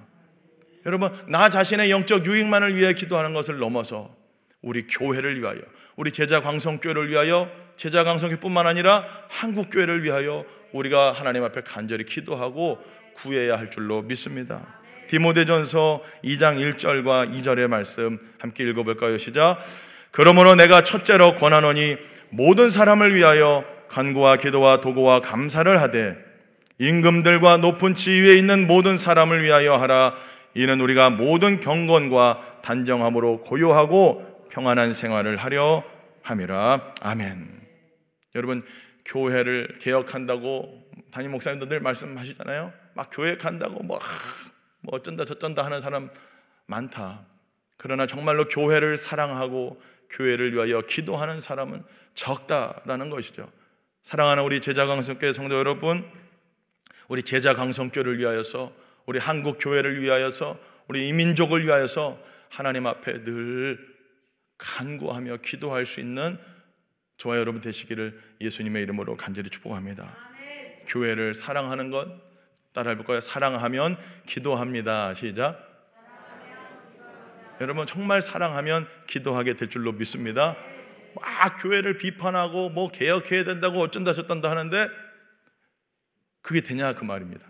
여러분, 0.85 1.11
나 1.27 1.49
자신의 1.49 1.89
영적 1.89 2.25
유익만을 2.25 2.75
위해 2.75 2.93
기도하는 2.93 3.33
것을 3.33 3.57
넘어서 3.57 4.15
우리 4.61 4.85
교회를 4.85 5.39
위하여, 5.39 5.59
우리 5.95 6.11
제자 6.11 6.41
광성교회를 6.41 7.09
위하여 7.09 7.49
제자 7.75 8.03
강성교뿐만 8.03 8.67
아니라 8.67 9.05
한국 9.29 9.69
교회를 9.69 10.03
위하여 10.03 10.45
우리가 10.71 11.11
하나님 11.11 11.43
앞에 11.43 11.61
간절히 11.61 12.05
기도하고 12.05 12.79
구해야 13.15 13.57
할 13.57 13.71
줄로 13.71 14.01
믿습니다. 14.01 14.61
디모데전서 15.07 16.03
2장 16.23 16.57
1절과 16.77 17.31
2절의 17.33 17.67
말씀 17.67 18.19
함께 18.39 18.63
읽어볼까요? 18.63 19.17
시작. 19.17 19.59
그러므로 20.11 20.55
내가 20.55 20.83
첫째로 20.83 21.35
권하노니 21.35 21.97
모든 22.29 22.69
사람을 22.69 23.15
위하여 23.15 23.65
간구와 23.95 24.35
기도와 24.35 24.81
도구와 24.81 25.21
감사를 25.21 25.81
하되 25.81 26.17
임금들과 26.79 27.57
높은 27.57 27.95
지위에 27.95 28.35
있는 28.35 28.67
모든 28.67 28.97
사람을 28.97 29.41
위하여 29.41 29.77
하라. 29.77 30.15
이는 30.53 30.81
우리가 30.81 31.09
모든 31.11 31.61
경건과 31.61 32.59
단정함으로 32.61 33.39
고요하고 33.39 34.47
평안한 34.51 34.91
생활을 34.91 35.37
하려 35.37 35.85
함이라. 36.23 36.93
아멘. 36.99 37.61
여러분 38.35 38.65
교회를 39.05 39.77
개혁한다고 39.79 40.83
담임 41.11 41.31
목사님도 41.31 41.69
늘 41.69 41.79
말씀하시잖아요. 41.79 42.73
막 42.95 43.09
교회 43.13 43.37
간다고 43.37 43.81
뭐, 43.81 43.99
뭐 44.81 44.95
어쩐다 44.95 45.23
저쩐다 45.23 45.63
하는 45.63 45.79
사람 45.79 46.09
많다. 46.65 47.21
그러나 47.77 48.05
정말로 48.05 48.45
교회를 48.49 48.97
사랑하고 48.97 49.81
교회를 50.09 50.53
위하여 50.53 50.81
기도하는 50.81 51.39
사람은 51.39 51.81
적다라는 52.13 53.09
것이죠. 53.09 53.49
사랑하는 54.05 54.43
우리 54.43 54.61
제자 54.61 54.85
강성교회 54.85 55.33
성도 55.33 55.55
여러분, 55.55 56.07
우리 57.07 57.23
제자 57.23 57.55
강성교를 57.55 58.19
위하여서 58.19 58.71
우리 59.07 59.17
한국 59.17 59.57
교회를 59.59 59.99
위하여서 59.99 60.59
우리 60.87 61.07
이민족을 61.07 61.65
위하여서 61.65 62.19
하나님 62.49 62.85
앞에 62.85 63.23
늘 63.23 63.79
간구하며 64.59 65.37
기도할 65.37 65.87
수 65.87 66.01
있는 66.01 66.37
저와 67.17 67.37
여러분 67.37 67.61
되시기를 67.61 68.21
예수님의 68.41 68.83
이름으로 68.83 69.17
간절히 69.17 69.49
축복합니다. 69.49 70.15
교회를 70.85 71.33
사랑하는 71.33 71.89
것 71.89 72.07
따라해 72.73 72.97
볼까요? 72.97 73.19
사랑하면 73.19 73.97
기도합니다. 74.27 75.15
시작. 75.15 75.59
여러분 77.59 77.87
정말 77.87 78.21
사랑하면 78.21 78.87
기도하게 79.07 79.55
될 79.55 79.71
줄로 79.71 79.93
믿습니다. 79.93 80.55
막 81.15 81.55
교회를 81.61 81.97
비판하고 81.97 82.69
뭐 82.69 82.91
개혁해야 82.91 83.43
된다고 83.43 83.79
어쩐다 83.79 84.13
저쩐다 84.13 84.49
하는데 84.49 84.87
그게 86.41 86.61
되냐 86.61 86.93
그 86.93 87.03
말입니다. 87.03 87.45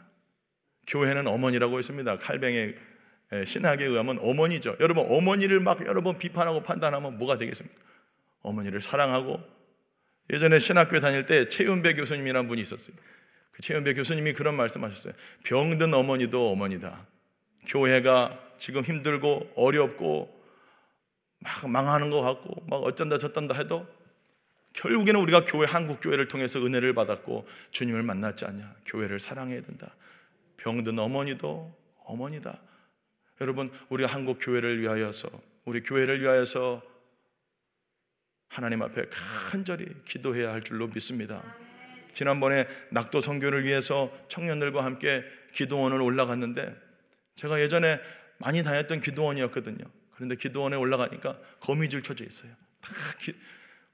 교회는 0.87 1.27
어머니라고 1.27 1.77
했습니다. 1.77 2.17
칼뱅의 2.17 2.75
예, 3.33 3.45
신학에 3.45 3.83
의하면 3.85 4.19
어머니죠. 4.21 4.77
여러분 4.79 5.05
어머니를 5.09 5.59
막 5.59 5.85
여러 5.87 6.01
번 6.01 6.17
비판하고 6.17 6.61
판단하면 6.61 7.17
뭐가 7.17 7.37
되겠습니까? 7.37 7.75
어머니를 8.41 8.81
사랑하고 8.81 9.41
예전에 10.31 10.59
신학교에 10.59 10.99
다닐 10.99 11.25
때 11.25 11.47
최윤배 11.47 11.93
교수님이라는 11.95 12.47
분이 12.47 12.61
있었어요. 12.61 12.95
그 13.51 13.61
최윤배 13.61 13.95
교수님이 13.95 14.33
그런 14.33 14.55
말씀하셨어요. 14.55 15.13
병든 15.43 15.93
어머니도 15.93 16.51
어머니다. 16.51 17.07
교회가 17.67 18.39
지금 18.57 18.83
힘들고 18.83 19.53
어렵고 19.55 20.34
막 21.39 21.69
망하는 21.69 22.09
것 22.09 22.21
같고 22.21 22.65
막 22.67 22.77
어쩐다 22.77 23.17
저쩐다 23.17 23.55
해도 23.55 23.87
결국에는 24.73 25.19
우리가 25.21 25.45
교회 25.45 25.65
한국 25.65 25.99
교회를 26.01 26.27
통해서 26.27 26.59
은혜를 26.59 26.93
받았고 26.93 27.47
주님을 27.71 28.03
만났지 28.03 28.45
않냐. 28.45 28.75
교회를 28.85 29.19
사랑해야 29.19 29.61
된다. 29.61 29.95
병든 30.57 30.99
어머니도 30.99 31.73
어머니다. 32.03 32.59
여러분 33.41 33.69
우리 33.89 34.03
한국 34.03 34.37
교회를 34.39 34.81
위하여서 34.81 35.29
우리 35.65 35.81
교회를 35.81 36.21
위하여서 36.21 36.81
하나님 38.49 38.81
앞에 38.81 39.03
간절히 39.49 39.85
기도해야 40.05 40.51
할 40.51 40.63
줄로 40.63 40.87
믿습니다. 40.87 41.43
지난번에 42.13 42.67
낙도 42.91 43.19
선교를 43.21 43.65
위해서 43.65 44.11
청년들과 44.29 44.83
함께 44.83 45.23
기도원을 45.53 46.01
올라갔는데 46.01 46.75
제가 47.35 47.59
예전에 47.61 47.99
많이 48.37 48.63
다녔던 48.63 49.01
기도원이었거든요. 49.01 49.85
그런데 50.15 50.35
기도원에 50.35 50.75
올라가니까 50.75 51.39
거미줄 51.59 52.03
쳐져 52.03 52.25
있어요. 52.25 52.51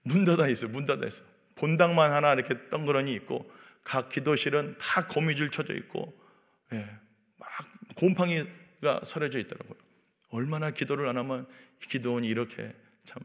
다문 0.04 0.26
닫아 0.26 0.48
있어요. 0.48 0.72
문 0.72 0.86
닫아 0.86 1.06
있어. 1.08 1.24
본당만 1.56 2.12
하나 2.14 2.34
이렇게 2.34 2.70
덩그러니 2.70 3.14
있고 3.14 3.52
각 3.84 4.10
기도실은 4.10 4.76
다 4.80 5.08
거미줄 5.08 5.50
쳐져 5.50 5.74
있고 5.76 6.18
예, 6.74 6.90
막 7.38 7.50
곰팡이가 7.96 9.02
서려져 9.04 9.40
있더라고요. 9.40 9.78
얼마나 10.30 10.72
기도를 10.72 11.08
안 11.08 11.18
하면 11.18 11.48
기도원이 11.82 12.28
이렇게 12.28 12.74
참 13.04 13.22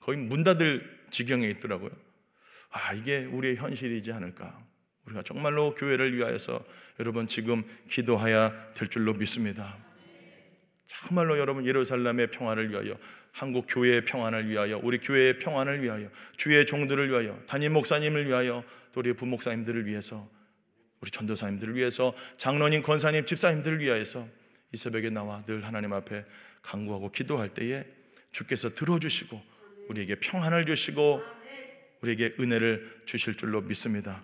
거의 0.00 0.18
문 0.18 0.44
닫을 0.44 0.98
지경에 1.10 1.46
있더라고요. 1.50 1.90
아, 2.70 2.92
이게 2.92 3.24
우리의 3.24 3.56
현실이지 3.56 4.12
않을까. 4.12 4.64
우리가 5.06 5.22
정말로 5.22 5.74
교회를 5.74 6.14
위하여서 6.16 6.64
여러분 7.00 7.26
지금 7.26 7.64
기도해야 7.90 8.72
될 8.74 8.88
줄로 8.88 9.14
믿습니다. 9.14 9.76
정말로 10.88 11.38
여러분 11.38 11.66
예루살렘의 11.66 12.30
평화를 12.30 12.70
위하여 12.70 12.98
한국 13.30 13.66
교회의 13.68 14.04
평안을 14.04 14.48
위하여 14.48 14.80
우리 14.82 14.98
교회의 14.98 15.38
평안을 15.38 15.82
위하여 15.82 16.10
주의 16.36 16.66
종들을 16.66 17.08
위하여 17.10 17.38
담임 17.46 17.74
목사님을 17.74 18.26
위하여 18.26 18.64
또 18.92 19.00
우리 19.00 19.12
부목사님들을 19.12 19.86
위해서 19.86 20.28
우리 21.00 21.10
전도사님들을 21.10 21.76
위해서 21.76 22.14
장로님 22.38 22.82
권사님 22.82 23.26
집사님들을 23.26 23.78
위하여서 23.80 24.26
이 24.72 24.76
새벽에 24.76 25.10
나와 25.10 25.44
늘 25.44 25.64
하나님 25.64 25.92
앞에 25.92 26.24
간구하고 26.62 27.12
기도할 27.12 27.50
때에 27.50 27.84
주께서 28.32 28.74
들어주시고 28.74 29.40
우리에게 29.90 30.16
평안을 30.16 30.66
주시고 30.66 31.22
우리에게 32.00 32.34
은혜를 32.40 33.02
주실 33.04 33.36
줄로 33.36 33.60
믿습니다. 33.60 34.22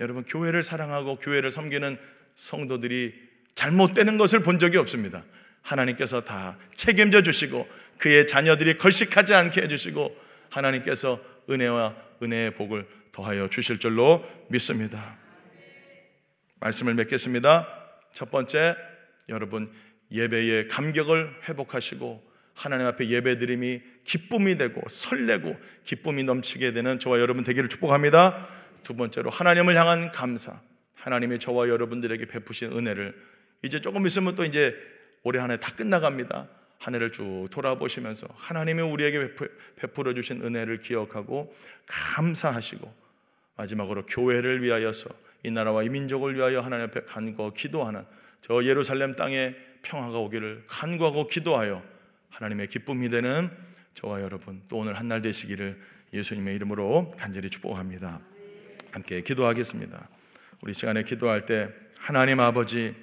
여러분 0.00 0.24
교회를 0.24 0.62
사랑하고 0.62 1.16
교회를 1.16 1.50
섬기는 1.50 1.98
성도들이 2.34 3.14
잘못되는 3.54 4.18
것을 4.18 4.40
본 4.40 4.58
적이 4.58 4.78
없습니다. 4.78 5.24
하나님께서 5.68 6.24
다 6.24 6.56
책임져 6.74 7.22
주시고 7.22 7.68
그의 7.98 8.26
자녀들이 8.26 8.78
걸식하지 8.78 9.34
않게 9.34 9.62
해 9.62 9.68
주시고 9.68 10.16
하나님께서 10.50 11.20
은혜와 11.50 11.94
은혜의 12.22 12.54
복을 12.54 12.86
더하여 13.12 13.48
주실 13.48 13.78
줄로 13.78 14.24
믿습니다. 14.48 15.16
말씀을 16.60 16.94
맺겠습니다. 16.94 17.68
첫 18.14 18.30
번째 18.30 18.76
여러분 19.28 19.70
예배의 20.10 20.68
감격을 20.68 21.42
회복하시고 21.48 22.26
하나님 22.54 22.86
앞에 22.86 23.08
예배드림이 23.08 23.82
기쁨이 24.04 24.56
되고 24.56 24.80
설레고 24.88 25.56
기쁨이 25.84 26.24
넘치게 26.24 26.72
되는 26.72 26.98
저와 26.98 27.20
여러분 27.20 27.44
되기를 27.44 27.68
축복합니다. 27.68 28.48
두 28.82 28.96
번째로 28.96 29.30
하나님을 29.30 29.76
향한 29.76 30.10
감사. 30.10 30.60
하나님이 30.94 31.38
저와 31.38 31.68
여러분들에게 31.68 32.26
베푸신 32.26 32.72
은혜를 32.72 33.14
이제 33.62 33.80
조금 33.80 34.06
있으면 34.06 34.34
또 34.34 34.44
이제 34.44 34.74
올해 35.22 35.40
한 35.40 35.50
해 35.50 35.56
다 35.58 35.74
끝나갑니다. 35.74 36.48
한 36.78 36.94
해를 36.94 37.10
쭉 37.10 37.46
돌아보시면서 37.50 38.28
하나님이 38.36 38.82
우리에게 38.82 39.34
베풀어 39.76 40.14
주신 40.14 40.42
은혜를 40.44 40.78
기억하고 40.80 41.52
감사하시고 41.86 42.94
마지막으로 43.56 44.06
교회를 44.06 44.62
위하여서 44.62 45.10
이 45.42 45.50
나라와 45.50 45.82
이 45.82 45.88
민족을 45.88 46.36
위하여 46.36 46.60
하나님 46.60 46.86
앞에 46.86 47.02
간구하고 47.02 47.54
기도하는 47.54 48.04
저 48.42 48.62
예루살렘 48.64 49.16
땅에 49.16 49.56
평화가 49.82 50.18
오기를 50.18 50.64
간구하고 50.68 51.26
기도하여 51.26 51.82
하나님의 52.30 52.68
기쁨이 52.68 53.10
되는 53.10 53.50
저와 53.94 54.20
여러분 54.22 54.62
또 54.68 54.78
오늘 54.78 54.96
한 54.98 55.08
날 55.08 55.20
되시기를 55.22 55.80
예수님의 56.14 56.54
이름으로 56.54 57.10
간절히 57.18 57.50
축복합니다. 57.50 58.20
함께 58.92 59.20
기도하겠습니다. 59.22 60.08
우리 60.62 60.72
시간에 60.72 61.02
기도할 61.02 61.44
때 61.44 61.68
하나님 61.98 62.38
아버지 62.40 62.94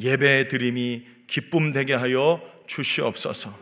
예배 0.00 0.48
드림이 0.48 1.04
기쁨 1.26 1.72
되게 1.72 1.94
하여 1.94 2.40
주시옵소서. 2.66 3.54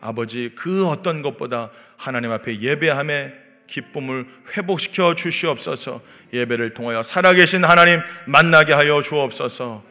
아버지 0.00 0.52
그 0.54 0.86
어떤 0.86 1.22
것보다 1.22 1.70
하나님 1.96 2.30
앞에 2.30 2.60
예배함에 2.60 3.32
기쁨을 3.66 4.26
회복시켜 4.56 5.14
주시옵소서. 5.14 6.00
예배를 6.32 6.74
통하여 6.74 7.02
살아계신 7.02 7.64
하나님 7.64 8.00
만나게 8.26 8.72
하여 8.72 9.02
주옵소서. 9.02 9.84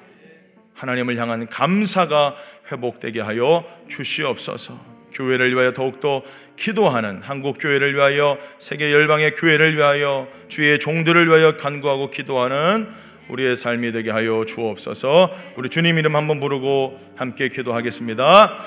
하나님을 0.73 1.17
향한 1.17 1.47
감사가 1.47 2.35
회복되게 2.71 3.21
하여 3.21 3.65
주시옵소서. 3.89 4.95
교회를 5.13 5.53
위하여 5.53 5.71
더욱더 5.71 6.23
기도하는 6.57 7.21
한국 7.21 7.57
교회를 7.59 7.95
위하여 7.95 8.37
세계 8.59 8.91
열방의 8.91 9.35
교회를 9.35 9.75
위하여 9.75 10.27
주의 10.49 10.77
종들을 10.77 11.27
위하여 11.27 11.55
간구하고 11.55 12.09
기도하는 12.09 12.89
우리의 13.29 13.55
삶이 13.55 13.91
되게 13.91 14.11
하여 14.11 14.45
주옵소서. 14.45 15.33
우리 15.57 15.69
주님 15.69 15.97
이름 15.97 16.15
한번 16.15 16.39
부르고 16.39 16.99
함께 17.15 17.49
기도하겠습니다. 17.49 18.57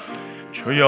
주여 0.53 0.87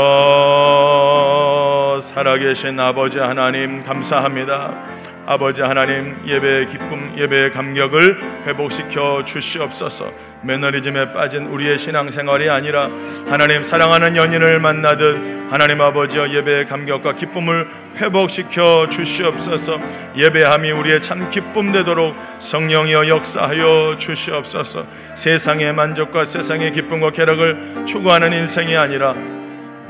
살아계신 2.03 2.81
아버지 2.81 3.19
하나님 3.19 3.83
감사합니다. 3.83 5.10
아버지 5.31 5.63
하나님 5.63 6.17
예배의 6.27 6.67
기쁨, 6.67 7.15
예배의 7.17 7.53
감격을 7.53 8.19
회복시켜 8.49 9.23
주시옵소서. 9.25 10.13
매너리즘에 10.43 11.13
빠진 11.13 11.47
우리의 11.47 11.79
신앙생활이 11.79 12.51
아니라 12.51 12.91
하나님 13.29 13.63
사랑하는 13.63 14.17
연인을 14.17 14.59
만나듯 14.59 15.53
하나님 15.53 15.83
아버지여 15.83 16.31
예배의 16.31 16.67
감격과 16.67 17.15
기쁨을 17.15 17.69
회복시켜 17.99 18.89
주시옵소서. 18.91 19.79
예배함이 20.17 20.73
우리의 20.73 21.01
참 21.01 21.29
기쁨 21.31 21.71
되도록 21.71 22.17
성령이여 22.41 23.07
역사하여 23.07 23.99
주시옵소서. 23.99 24.85
세상의 25.15 25.73
만족과 25.75 26.25
세상의 26.25 26.73
기쁨과 26.73 27.13
쾌락을 27.13 27.85
추구하는 27.87 28.33
인생이 28.33 28.77
아니라 28.77 29.15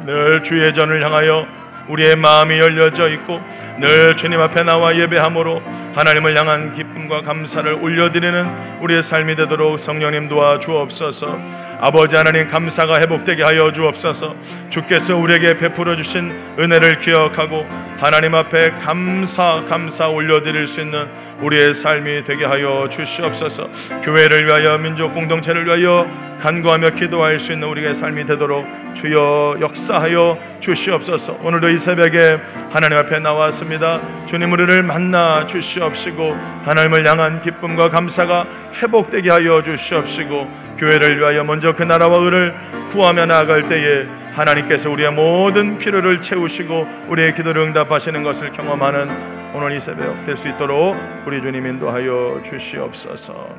늘 0.04 0.42
주의 0.42 0.74
전을 0.74 1.02
향하여 1.02 1.59
우리의 1.90 2.16
마음이 2.16 2.58
열려져 2.58 3.08
있고 3.08 3.40
늘 3.78 4.16
주님 4.16 4.40
앞에 4.40 4.62
나와 4.62 4.96
예배함으로 4.96 5.62
하나님을 5.94 6.36
향한 6.36 6.72
기쁨과 6.72 7.22
감사를 7.22 7.72
올려드리는 7.72 8.80
우리의 8.80 9.02
삶이 9.02 9.36
되도록 9.36 9.78
성령님 9.78 10.28
도와 10.28 10.58
주옵소서. 10.58 11.60
아버지 11.80 12.14
하나님 12.14 12.46
감사가 12.46 13.00
회복되게 13.00 13.42
하여 13.42 13.72
주옵소서. 13.72 14.36
주께서 14.68 15.16
우리에게 15.16 15.56
베풀어 15.56 15.96
주신 15.96 16.30
은혜를 16.58 16.98
기억하고 16.98 17.66
하나님 17.98 18.34
앞에 18.34 18.72
감사 18.72 19.64
감사 19.66 20.08
올려드릴 20.08 20.66
수 20.66 20.82
있는 20.82 21.08
우리의 21.42 21.74
삶이 21.74 22.24
되게 22.24 22.44
하여 22.44 22.88
주시옵소서. 22.90 23.68
교회를 24.02 24.46
위하여 24.46 24.78
민족 24.78 25.12
공동체를 25.14 25.66
위하여 25.66 26.06
간구하며 26.40 26.90
기도할 26.90 27.38
수 27.38 27.52
있는 27.52 27.68
우리의 27.68 27.94
삶이 27.94 28.24
되도록 28.24 28.66
주여 28.94 29.58
역사하여 29.60 30.38
주시옵소서. 30.60 31.38
오늘도 31.42 31.68
이 31.68 31.76
새벽에 31.76 32.38
하나님 32.70 32.98
앞에 32.98 33.18
나왔습니다. 33.18 34.00
주님 34.26 34.52
우리를 34.52 34.82
만나 34.82 35.46
주시옵시고 35.46 36.36
하나님을 36.64 37.06
향한 37.06 37.40
기쁨과 37.40 37.90
감사가 37.90 38.46
회복되게 38.82 39.30
하여 39.30 39.62
주시옵시고 39.62 40.76
교회를 40.78 41.18
위하여 41.18 41.44
먼저 41.44 41.74
그 41.74 41.82
나라와 41.82 42.18
의를 42.18 42.54
구하며 42.92 43.26
나아갈 43.26 43.66
때에 43.66 44.06
하나님께서 44.32 44.90
우리의 44.90 45.12
모든 45.12 45.78
필요를 45.78 46.20
채우시고 46.20 47.06
우리의 47.08 47.34
기도를 47.34 47.62
응답하시는 47.62 48.22
것을 48.22 48.50
경험하는 48.52 49.39
오늘 49.52 49.72
이 49.72 49.80
새벽 49.80 50.24
될 50.24 50.36
수 50.36 50.48
있도록 50.48 50.96
우리 51.26 51.42
주님 51.42 51.66
인도하여 51.66 52.40
주시옵소서. 52.44 53.56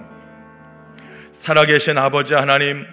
살아계신 1.34 1.98
아버지 1.98 2.34
하나님 2.34 2.86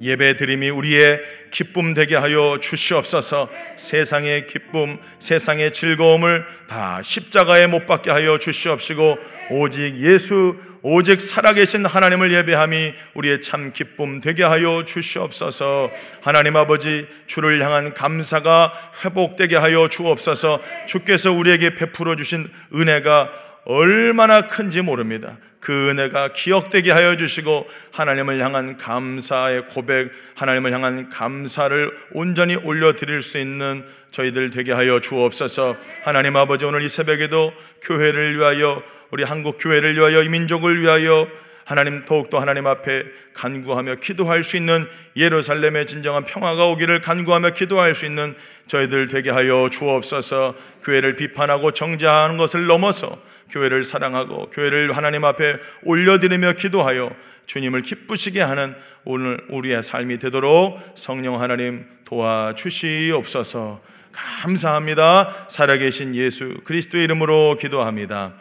예배 0.00 0.36
드림이 0.36 0.70
우리의 0.70 1.20
기쁨 1.50 1.94
되게 1.94 2.14
하여 2.14 2.58
주시옵소서. 2.60 3.48
세상의 3.76 4.46
기쁨, 4.46 4.98
세상의 5.18 5.72
즐거움을 5.72 6.44
다 6.68 7.00
십자가에 7.02 7.66
못 7.66 7.86
박게 7.86 8.10
하여 8.10 8.38
주시옵시고 8.38 9.18
오직 9.50 9.96
예수 9.96 10.56
오직 10.86 11.18
살아계신 11.18 11.86
하나님을 11.86 12.30
예배함이 12.30 12.92
우리의 13.14 13.40
참 13.40 13.72
기쁨 13.72 14.20
되게 14.20 14.44
하여 14.44 14.84
주시옵소서. 14.84 15.90
하나님 16.20 16.56
아버지 16.56 17.06
주를 17.26 17.64
향한 17.64 17.94
감사가 17.94 18.74
회복되게 19.02 19.56
하여 19.56 19.88
주옵소서. 19.88 20.60
주께서 20.86 21.32
우리에게 21.32 21.74
베풀어 21.74 22.16
주신 22.16 22.46
은혜가 22.74 23.32
얼마나 23.64 24.46
큰지 24.46 24.82
모릅니다. 24.82 25.38
그 25.58 25.88
은혜가 25.88 26.34
기억되게 26.34 26.92
하여 26.92 27.16
주시고 27.16 27.66
하나님을 27.90 28.38
향한 28.40 28.76
감사의 28.76 29.68
고백, 29.68 30.10
하나님을 30.34 30.70
향한 30.74 31.08
감사를 31.08 31.96
온전히 32.12 32.56
올려드릴 32.56 33.22
수 33.22 33.38
있는 33.38 33.86
저희들 34.10 34.50
되게 34.50 34.72
하여 34.72 35.00
주옵소서. 35.00 35.78
하나님 36.04 36.36
아버지 36.36 36.66
오늘 36.66 36.82
이 36.82 36.90
새벽에도 36.90 37.54
교회를 37.80 38.36
위하여 38.36 38.82
우리 39.14 39.22
한국 39.22 39.58
교회를 39.60 39.94
위하여 39.94 40.24
이 40.24 40.28
민족을 40.28 40.82
위하여 40.82 41.28
하나님 41.64 42.04
더욱더 42.04 42.40
하나님 42.40 42.66
앞에 42.66 43.04
간구하며 43.32 43.94
기도할 44.02 44.42
수 44.42 44.56
있는 44.56 44.88
예루살렘의 45.16 45.86
진정한 45.86 46.24
평화가 46.24 46.66
오기를 46.66 47.00
간구하며 47.00 47.50
기도할 47.50 47.94
수 47.94 48.06
있는 48.06 48.34
저희들 48.66 49.06
되게 49.06 49.30
하여 49.30 49.68
주옵소서. 49.70 50.56
교회를 50.82 51.14
비판하고 51.14 51.70
정죄하는 51.70 52.38
것을 52.38 52.66
넘어서 52.66 53.16
교회를 53.50 53.84
사랑하고 53.84 54.50
교회를 54.50 54.96
하나님 54.96 55.24
앞에 55.24 55.58
올려드리며 55.84 56.54
기도하여 56.54 57.14
주님을 57.46 57.82
기쁘시게 57.82 58.40
하는 58.40 58.74
오늘 59.04 59.38
우리의 59.48 59.84
삶이 59.84 60.18
되도록 60.18 60.80
성령 60.96 61.40
하나님 61.40 61.86
도와주시옵소서. 62.04 63.80
감사합니다. 64.10 65.46
살아계신 65.48 66.16
예수 66.16 66.56
그리스도의 66.64 67.04
이름으로 67.04 67.56
기도합니다. 67.60 68.34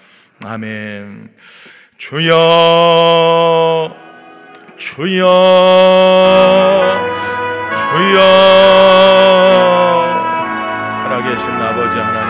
아멘. 0.46 1.30
주여, 1.98 2.36
주여, 4.78 5.26
주여. 7.78 8.20
살아계신 11.04 11.50
아버지 11.50 11.98
하나님 11.98 12.23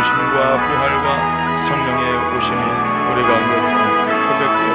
부르심과 0.00 0.66
부활과 0.66 1.56
성령의 1.56 2.36
오심이 2.36 2.62
우리 3.12 3.22
가운데 3.22 3.52
고백되 4.28 4.69